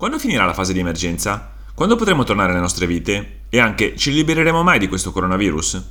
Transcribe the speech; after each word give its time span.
Quando 0.00 0.18
finirà 0.18 0.46
la 0.46 0.54
fase 0.54 0.72
di 0.72 0.78
emergenza? 0.78 1.52
Quando 1.74 1.94
potremo 1.94 2.24
tornare 2.24 2.52
alle 2.52 2.60
nostre 2.62 2.86
vite? 2.86 3.40
E 3.50 3.60
anche, 3.60 3.96
ci 3.98 4.10
libereremo 4.14 4.62
mai 4.62 4.78
di 4.78 4.88
questo 4.88 5.12
coronavirus? 5.12 5.84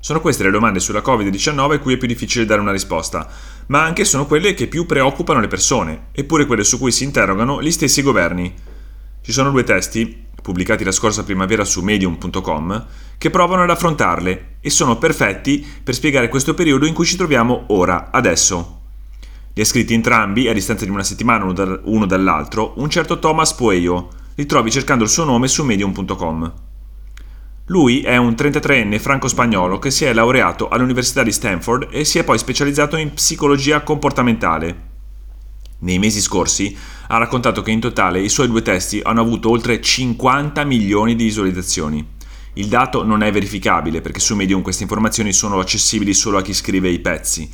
Sono 0.00 0.20
queste 0.20 0.42
le 0.42 0.50
domande 0.50 0.80
sulla 0.80 0.98
Covid-19 0.98 1.74
a 1.74 1.78
cui 1.78 1.94
è 1.94 1.96
più 1.96 2.08
difficile 2.08 2.44
dare 2.44 2.60
una 2.60 2.72
risposta, 2.72 3.24
ma 3.66 3.84
anche 3.84 4.04
sono 4.04 4.26
quelle 4.26 4.54
che 4.54 4.66
più 4.66 4.84
preoccupano 4.84 5.38
le 5.38 5.46
persone, 5.46 6.06
eppure 6.10 6.44
quelle 6.44 6.64
su 6.64 6.76
cui 6.76 6.90
si 6.90 7.04
interrogano 7.04 7.62
gli 7.62 7.70
stessi 7.70 8.02
governi. 8.02 8.52
Ci 9.20 9.30
sono 9.30 9.52
due 9.52 9.62
testi, 9.62 10.26
pubblicati 10.42 10.82
la 10.82 10.90
scorsa 10.90 11.22
primavera 11.22 11.64
su 11.64 11.82
medium.com, 11.82 12.86
che 13.16 13.30
provano 13.30 13.62
ad 13.62 13.70
affrontarle 13.70 14.56
e 14.58 14.70
sono 14.70 14.98
perfetti 14.98 15.64
per 15.84 15.94
spiegare 15.94 16.28
questo 16.28 16.54
periodo 16.54 16.84
in 16.84 16.94
cui 16.94 17.06
ci 17.06 17.14
troviamo 17.14 17.66
ora, 17.68 18.10
adesso. 18.10 18.71
Li 19.54 19.60
ha 19.60 19.66
scritti 19.66 19.92
entrambi, 19.92 20.48
a 20.48 20.54
distanza 20.54 20.86
di 20.86 20.90
una 20.90 21.02
settimana 21.02 21.44
uno 21.84 22.06
dall'altro, 22.06 22.72
un 22.76 22.88
certo 22.88 23.18
Thomas 23.18 23.52
Pueyo. 23.52 24.08
Li 24.36 24.46
trovi 24.46 24.70
cercando 24.70 25.04
il 25.04 25.10
suo 25.10 25.24
nome 25.24 25.46
su 25.46 25.62
medium.com. 25.62 26.52
Lui 27.66 28.00
è 28.00 28.16
un 28.16 28.30
33enne 28.30 28.98
franco-spagnolo 28.98 29.78
che 29.78 29.90
si 29.90 30.06
è 30.06 30.12
laureato 30.14 30.68
all'Università 30.68 31.22
di 31.22 31.32
Stanford 31.32 31.88
e 31.90 32.04
si 32.04 32.18
è 32.18 32.24
poi 32.24 32.38
specializzato 32.38 32.96
in 32.96 33.12
psicologia 33.12 33.82
comportamentale. 33.82 34.90
Nei 35.80 35.98
mesi 35.98 36.22
scorsi 36.22 36.74
ha 37.08 37.18
raccontato 37.18 37.60
che 37.60 37.72
in 37.72 37.80
totale 37.80 38.20
i 38.20 38.30
suoi 38.30 38.48
due 38.48 38.62
testi 38.62 39.00
hanno 39.02 39.20
avuto 39.20 39.50
oltre 39.50 39.82
50 39.82 40.64
milioni 40.64 41.14
di 41.14 41.24
visualizzazioni. 41.24 42.06
Il 42.54 42.68
dato 42.68 43.04
non 43.04 43.22
è 43.22 43.30
verificabile 43.30 44.00
perché 44.00 44.18
su 44.18 44.34
Medium 44.34 44.62
queste 44.62 44.82
informazioni 44.82 45.32
sono 45.34 45.58
accessibili 45.58 46.14
solo 46.14 46.38
a 46.38 46.42
chi 46.42 46.54
scrive 46.54 46.88
i 46.88 47.00
pezzi, 47.00 47.50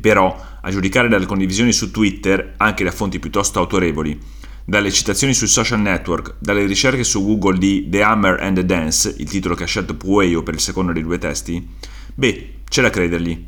però, 0.00 0.40
a 0.60 0.70
giudicare 0.70 1.08
dalle 1.08 1.26
condivisioni 1.26 1.72
su 1.72 1.90
Twitter, 1.90 2.54
anche 2.56 2.84
da 2.84 2.90
fonti 2.90 3.18
piuttosto 3.18 3.58
autorevoli, 3.58 4.18
dalle 4.64 4.92
citazioni 4.92 5.34
sui 5.34 5.48
social 5.48 5.80
network, 5.80 6.36
dalle 6.38 6.64
ricerche 6.66 7.04
su 7.04 7.24
Google 7.24 7.58
di 7.58 7.88
The 7.88 8.02
Hammer 8.02 8.40
and 8.40 8.56
the 8.56 8.64
Dance, 8.64 9.14
il 9.18 9.28
titolo 9.28 9.54
che 9.54 9.64
ha 9.64 9.66
scelto 9.66 9.94
Pueyo 9.96 10.42
per 10.42 10.54
il 10.54 10.60
secondo 10.60 10.92
dei 10.92 11.02
due 11.02 11.18
testi, 11.18 11.66
beh, 12.14 12.54
c'è 12.68 12.82
da 12.82 12.90
credergli. 12.90 13.46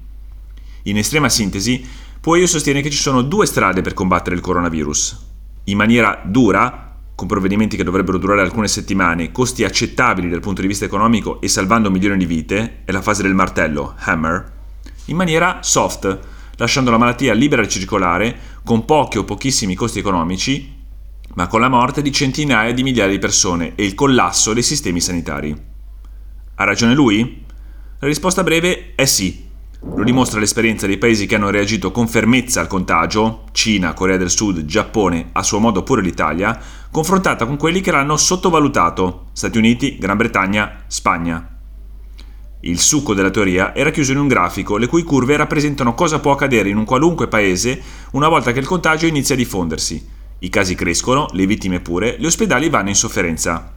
In 0.82 0.98
estrema 0.98 1.28
sintesi, 1.28 1.86
Pueyo 2.20 2.46
sostiene 2.46 2.82
che 2.82 2.90
ci 2.90 2.98
sono 2.98 3.22
due 3.22 3.46
strade 3.46 3.82
per 3.82 3.94
combattere 3.94 4.34
il 4.34 4.42
coronavirus. 4.42 5.26
In 5.64 5.76
maniera 5.76 6.20
dura, 6.24 6.96
con 7.14 7.26
provvedimenti 7.28 7.76
che 7.76 7.84
dovrebbero 7.84 8.18
durare 8.18 8.40
alcune 8.40 8.68
settimane, 8.68 9.30
costi 9.30 9.64
accettabili 9.64 10.28
dal 10.28 10.40
punto 10.40 10.60
di 10.60 10.66
vista 10.66 10.84
economico 10.84 11.40
e 11.40 11.48
salvando 11.48 11.90
milioni 11.90 12.18
di 12.18 12.26
vite, 12.26 12.82
è 12.84 12.92
la 12.92 13.02
fase 13.02 13.22
del 13.22 13.34
martello, 13.34 13.94
Hammer. 13.98 14.52
In 15.06 15.16
maniera 15.16 15.58
soft, 15.62 16.18
lasciando 16.56 16.90
la 16.90 16.98
malattia 16.98 17.34
libera 17.34 17.62
di 17.62 17.68
circolare, 17.68 18.38
con 18.64 18.84
pochi 18.84 19.18
o 19.18 19.24
pochissimi 19.24 19.74
costi 19.74 19.98
economici, 19.98 20.82
ma 21.34 21.46
con 21.46 21.60
la 21.60 21.68
morte 21.68 22.02
di 22.02 22.12
centinaia 22.12 22.72
di 22.72 22.82
migliaia 22.82 23.10
di 23.10 23.18
persone 23.18 23.72
e 23.74 23.84
il 23.84 23.94
collasso 23.94 24.52
dei 24.52 24.62
sistemi 24.62 25.00
sanitari. 25.00 25.54
Ha 26.56 26.64
ragione 26.64 26.94
lui? 26.94 27.44
La 27.98 28.06
risposta 28.06 28.42
breve 28.42 28.92
è 28.94 29.04
sì. 29.04 29.42
Lo 29.96 30.02
dimostra 30.02 30.40
l'esperienza 30.40 30.86
dei 30.86 30.96
paesi 30.96 31.26
che 31.26 31.34
hanno 31.34 31.50
reagito 31.50 31.90
con 31.90 32.08
fermezza 32.08 32.60
al 32.60 32.68
contagio, 32.68 33.44
Cina, 33.52 33.92
Corea 33.92 34.16
del 34.16 34.30
Sud, 34.30 34.64
Giappone, 34.64 35.30
a 35.32 35.42
suo 35.42 35.58
modo 35.58 35.82
pure 35.82 36.00
l'Italia, 36.00 36.58
confrontata 36.90 37.44
con 37.44 37.56
quelli 37.56 37.80
che 37.80 37.90
l'hanno 37.90 38.16
sottovalutato, 38.16 39.26
Stati 39.32 39.58
Uniti, 39.58 39.98
Gran 39.98 40.16
Bretagna, 40.16 40.84
Spagna. 40.86 41.53
Il 42.66 42.80
succo 42.80 43.12
della 43.12 43.30
teoria 43.30 43.74
era 43.74 43.90
chiuso 43.90 44.12
in 44.12 44.18
un 44.18 44.26
grafico 44.26 44.78
le 44.78 44.86
cui 44.86 45.02
curve 45.02 45.36
rappresentano 45.36 45.92
cosa 45.92 46.18
può 46.18 46.32
accadere 46.32 46.70
in 46.70 46.78
un 46.78 46.86
qualunque 46.86 47.28
paese 47.28 47.78
una 48.12 48.28
volta 48.28 48.52
che 48.52 48.58
il 48.58 48.66
contagio 48.66 49.04
inizia 49.04 49.34
a 49.34 49.38
diffondersi. 49.38 50.02
I 50.38 50.48
casi 50.48 50.74
crescono, 50.74 51.28
le 51.32 51.44
vittime 51.44 51.80
pure, 51.80 52.16
gli 52.18 52.24
ospedali 52.24 52.70
vanno 52.70 52.88
in 52.88 52.94
sofferenza. 52.94 53.70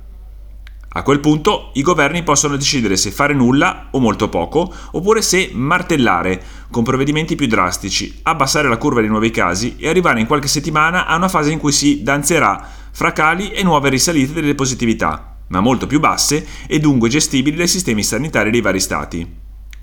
A 0.88 1.04
quel 1.04 1.20
punto 1.20 1.72
i 1.74 1.82
governi 1.82 2.24
possono 2.24 2.56
decidere 2.56 2.96
se 2.96 3.12
fare 3.12 3.34
nulla 3.34 3.90
o 3.92 4.00
molto 4.00 4.30
poco, 4.30 4.74
oppure 4.92 5.22
se 5.22 5.50
martellare 5.54 6.42
con 6.72 6.86
provvedimenti 6.86 7.36
più 7.36 7.48
drastici, 7.48 8.20
abbassare 8.24 8.70
la 8.70 8.78
curva 8.78 9.02
dei 9.02 9.10
nuovi 9.10 9.32
casi 9.32 9.76
e 9.78 9.90
arrivare 9.90 10.22
in 10.22 10.28
qualche 10.28 10.48
settimana 10.48 11.08
a 11.08 11.18
una 11.18 11.28
fase 11.28 11.52
in 11.52 11.60
cui 11.60 11.74
si 11.74 12.04
danzerà 12.04 12.66
fra 12.90 13.12
cali 13.12 13.52
e 13.52 13.64
nuove 13.64 13.90
risalite 13.90 14.32
delle 14.32 14.56
positività 14.56 15.27
ma 15.48 15.60
molto 15.60 15.88
più 15.88 16.00
basse 16.00 16.46
e 16.68 16.80
dunque 16.80 17.10
gestibili 17.10 17.56
dai 17.56 17.68
sistemi 17.68 18.04
sanitari 18.04 18.52
dei 18.52 18.62
vari 18.62 18.80
stati. 18.80 19.28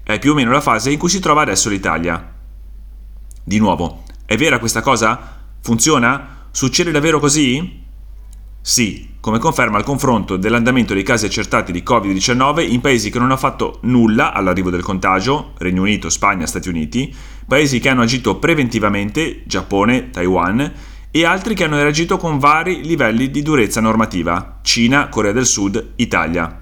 È 0.02 0.18
più 0.18 0.32
o 0.32 0.34
meno 0.34 0.50
la 0.50 0.60
fase 0.60 0.90
in 0.90 0.98
cui 0.98 1.08
si 1.08 1.20
trova 1.20 1.42
adesso 1.42 1.68
l'Italia. 1.68 2.32
Di 3.42 3.58
nuovo, 3.58 4.02
è 4.26 4.36
vera 4.36 4.58
questa 4.58 4.82
cosa? 4.82 5.40
Funziona? 5.60 6.46
Succede 6.50 6.90
davvero 6.90 7.18
così? 7.18 7.82
Sì, 8.60 9.16
come 9.20 9.38
conferma 9.38 9.76
il 9.76 9.84
confronto 9.84 10.36
dell'andamento 10.36 10.94
dei 10.94 11.02
casi 11.02 11.26
accertati 11.26 11.72
di 11.72 11.82
Covid-19 11.86 12.70
in 12.70 12.80
paesi 12.80 13.10
che 13.10 13.18
non 13.18 13.28
hanno 13.28 13.36
fatto 13.36 13.78
nulla 13.82 14.32
all'arrivo 14.32 14.70
del 14.70 14.82
contagio, 14.82 15.52
Regno 15.58 15.82
Unito, 15.82 16.08
Spagna, 16.08 16.46
Stati 16.46 16.68
Uniti, 16.68 17.14
paesi 17.46 17.78
che 17.78 17.90
hanno 17.90 18.02
agito 18.02 18.36
preventivamente, 18.36 19.42
Giappone, 19.44 20.10
Taiwan, 20.10 20.72
e 21.16 21.24
altri 21.24 21.54
che 21.54 21.62
hanno 21.62 21.80
reagito 21.80 22.16
con 22.16 22.40
vari 22.40 22.84
livelli 22.84 23.30
di 23.30 23.40
durezza 23.40 23.80
normativa, 23.80 24.58
Cina, 24.62 25.08
Corea 25.08 25.30
del 25.30 25.46
Sud, 25.46 25.92
Italia. 25.94 26.60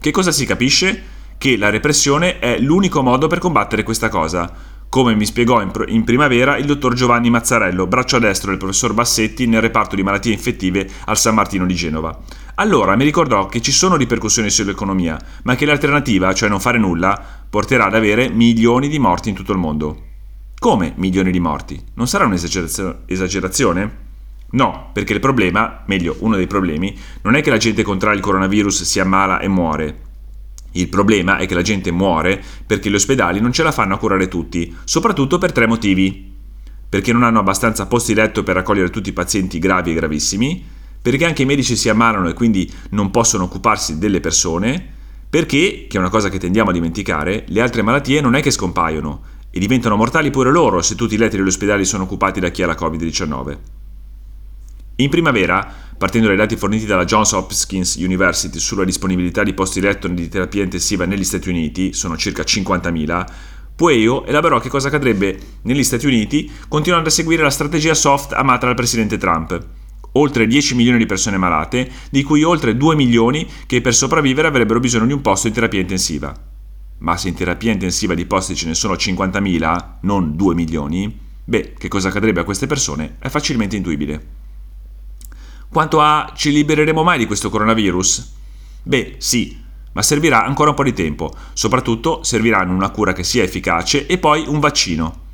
Che 0.00 0.10
cosa 0.10 0.32
si 0.32 0.44
capisce? 0.44 1.02
Che 1.38 1.56
la 1.56 1.70
repressione 1.70 2.40
è 2.40 2.58
l'unico 2.58 3.02
modo 3.02 3.28
per 3.28 3.38
combattere 3.38 3.84
questa 3.84 4.08
cosa, 4.08 4.52
come 4.88 5.14
mi 5.14 5.24
spiegò 5.24 5.62
in, 5.62 5.70
in, 5.86 6.02
primavera 6.02 6.56
il 6.56 6.66
dottor 6.66 6.94
Giovanni 6.94 7.30
Mazzarello, 7.30 7.86
braccio 7.86 8.18
destro 8.18 8.50
del 8.50 8.58
professor 8.58 8.92
Bassetti 8.92 9.46
nel 9.46 9.60
reparto 9.60 9.94
di 9.94 10.02
malattie 10.02 10.32
infettive 10.32 10.90
al 11.04 11.16
San 11.16 11.36
Martino 11.36 11.64
di 11.64 11.74
Genova. 11.74 12.18
Allora 12.56 12.96
mi 12.96 13.04
ricordò 13.04 13.46
che 13.46 13.60
ci 13.60 13.70
sono 13.70 13.94
ripercussioni 13.94 14.50
sull'economia, 14.50 15.16
ma 15.44 15.54
che 15.54 15.64
l'alternativa, 15.64 16.34
cioè 16.34 16.48
non 16.48 16.58
fare 16.58 16.78
nulla, 16.78 17.22
porterà 17.48 17.86
ad 17.86 17.94
avere 17.94 18.30
milioni 18.30 18.88
di 18.88 18.98
morti 18.98 19.28
in 19.28 19.36
tutto 19.36 19.52
il 19.52 19.58
mondo. 19.58 20.14
Come 20.58 20.94
milioni 20.96 21.30
di 21.30 21.38
morti? 21.38 21.80
Non 21.94 22.08
sarà 22.08 22.24
un'esagerazione? 22.24 24.04
No, 24.50 24.90
perché 24.92 25.12
il 25.12 25.20
problema, 25.20 25.82
meglio 25.86 26.16
uno 26.20 26.36
dei 26.36 26.46
problemi, 26.46 26.98
non 27.22 27.36
è 27.36 27.42
che 27.42 27.50
la 27.50 27.58
gente 27.58 27.82
contrae 27.82 28.14
il 28.14 28.22
coronavirus, 28.22 28.82
si 28.84 28.98
ammala 28.98 29.38
e 29.38 29.48
muore. 29.48 30.00
Il 30.72 30.88
problema 30.88 31.36
è 31.36 31.46
che 31.46 31.54
la 31.54 31.62
gente 31.62 31.90
muore 31.90 32.42
perché 32.66 32.88
gli 32.88 32.94
ospedali 32.94 33.38
non 33.38 33.52
ce 33.52 33.62
la 33.62 33.70
fanno 33.70 33.94
a 33.94 33.98
curare 33.98 34.28
tutti, 34.28 34.74
soprattutto 34.84 35.36
per 35.36 35.52
tre 35.52 35.66
motivi. 35.66 36.32
Perché 36.88 37.12
non 37.12 37.22
hanno 37.22 37.40
abbastanza 37.40 37.86
posti 37.86 38.14
letto 38.14 38.42
per 38.42 38.54
raccogliere 38.54 38.88
tutti 38.88 39.10
i 39.10 39.12
pazienti 39.12 39.58
gravi 39.58 39.90
e 39.90 39.94
gravissimi, 39.94 40.64
perché 41.02 41.26
anche 41.26 41.42
i 41.42 41.46
medici 41.46 41.76
si 41.76 41.90
ammalano 41.90 42.28
e 42.28 42.34
quindi 42.34 42.72
non 42.90 43.10
possono 43.10 43.44
occuparsi 43.44 43.98
delle 43.98 44.20
persone, 44.20 44.94
perché, 45.28 45.86
che 45.86 45.96
è 45.96 46.00
una 46.00 46.08
cosa 46.08 46.30
che 46.30 46.38
tendiamo 46.38 46.70
a 46.70 46.72
dimenticare, 46.72 47.44
le 47.48 47.60
altre 47.60 47.82
malattie 47.82 48.22
non 48.22 48.34
è 48.34 48.40
che 48.40 48.50
scompaiono, 48.50 49.34
e 49.56 49.58
diventano 49.58 49.96
mortali 49.96 50.30
pure 50.30 50.50
loro 50.50 50.82
se 50.82 50.94
tutti 50.94 51.14
i 51.14 51.16
letti 51.16 51.38
degli 51.38 51.46
ospedali 51.46 51.86
sono 51.86 52.02
occupati 52.02 52.40
da 52.40 52.50
chi 52.50 52.62
ha 52.62 52.66
la 52.66 52.76
Covid-19. 52.78 53.58
In 54.96 55.08
primavera, 55.08 55.66
partendo 55.96 56.26
dai 56.26 56.36
dati 56.36 56.56
forniti 56.56 56.84
dalla 56.84 57.06
Johns 57.06 57.32
Hopkins 57.32 57.94
University 57.94 58.58
sulla 58.58 58.84
disponibilità 58.84 59.42
di 59.42 59.54
posti 59.54 59.80
letto 59.80 60.08
di 60.08 60.28
terapia 60.28 60.62
intensiva 60.62 61.06
negli 61.06 61.24
Stati 61.24 61.48
Uniti, 61.48 61.94
sono 61.94 62.18
circa 62.18 62.42
50.000, 62.42 63.26
Pueyo 63.74 64.26
elaborò 64.26 64.60
che 64.60 64.68
cosa 64.68 64.88
accadrebbe 64.88 65.38
negli 65.62 65.84
Stati 65.84 66.04
Uniti 66.04 66.50
continuando 66.68 67.08
a 67.08 67.12
seguire 67.12 67.42
la 67.42 67.48
strategia 67.48 67.94
soft 67.94 68.34
amata 68.34 68.66
dal 68.66 68.74
presidente 68.74 69.16
Trump. 69.16 69.58
Oltre 70.12 70.46
10 70.46 70.74
milioni 70.74 70.98
di 70.98 71.06
persone 71.06 71.38
malate, 71.38 71.90
di 72.10 72.22
cui 72.22 72.42
oltre 72.42 72.76
2 72.76 72.94
milioni 72.94 73.48
che 73.66 73.80
per 73.80 73.94
sopravvivere 73.94 74.48
avrebbero 74.48 74.80
bisogno 74.80 75.06
di 75.06 75.14
un 75.14 75.22
posto 75.22 75.46
in 75.46 75.54
terapia 75.54 75.80
intensiva. 75.80 76.55
Ma 76.98 77.16
se 77.16 77.28
in 77.28 77.34
terapia 77.34 77.72
intensiva 77.72 78.14
di 78.14 78.26
posti 78.26 78.54
ce 78.54 78.66
ne 78.66 78.74
sono 78.74 78.94
50.000, 78.94 79.84
non 80.00 80.34
2 80.36 80.54
milioni, 80.54 81.18
beh, 81.44 81.74
che 81.76 81.88
cosa 81.88 82.08
accadrebbe 82.08 82.40
a 82.40 82.44
queste 82.44 82.66
persone 82.66 83.16
è 83.18 83.28
facilmente 83.28 83.76
intuibile. 83.76 84.26
Quanto 85.68 86.00
a 86.00 86.32
ci 86.34 86.52
libereremo 86.52 87.02
mai 87.02 87.18
di 87.18 87.26
questo 87.26 87.50
coronavirus? 87.50 88.32
Beh, 88.82 89.16
sì, 89.18 89.62
ma 89.92 90.02
servirà 90.02 90.44
ancora 90.44 90.70
un 90.70 90.76
po' 90.76 90.84
di 90.84 90.92
tempo, 90.92 91.34
soprattutto 91.52 92.22
serviranno 92.22 92.74
una 92.74 92.90
cura 92.90 93.12
che 93.12 93.24
sia 93.24 93.42
efficace 93.42 94.06
e 94.06 94.18
poi 94.18 94.44
un 94.46 94.60
vaccino. 94.60 95.24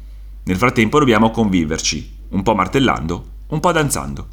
Nel 0.45 0.57
frattempo 0.57 0.99
dobbiamo 0.99 1.31
conviverci, 1.31 2.19
un 2.31 2.43
po' 2.43 2.55
martellando, 2.55 3.27
un 3.49 3.61
po' 3.61 3.73
danzando. 3.73 4.29